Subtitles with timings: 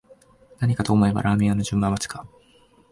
[0.57, 2.25] 何かと思えばラーメン屋の順番待ちか